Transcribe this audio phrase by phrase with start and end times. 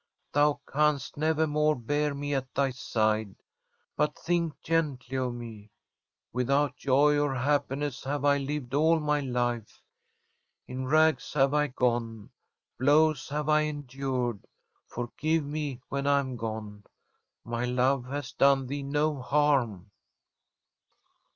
[0.33, 3.35] Thou canst never more bear me at thy side.
[3.95, 5.69] But think gently of me.
[6.33, 9.83] With out joy or happiness have I lived all my life.
[10.65, 12.31] In rags have I gone;
[12.79, 14.43] blows have I endured.
[14.87, 16.85] For give me when I am gone.
[17.43, 19.91] My love has done thee no harm.'